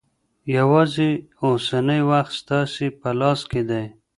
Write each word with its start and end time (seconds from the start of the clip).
یوازې 0.57 1.09
اوسنی 1.45 2.01
وخت 2.11 2.31
ستاسې 2.41 2.85
په 2.99 3.09
لاس 3.19 3.41
کې 3.51 3.61
دی. 3.69 3.85